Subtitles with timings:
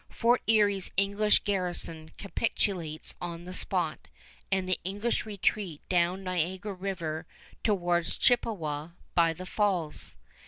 [0.09, 4.07] Fort Erie's English garrison capitulates on the spot,
[4.51, 7.27] and the English retreat down Niagara River
[7.63, 10.15] towards Chippewa by the Falls.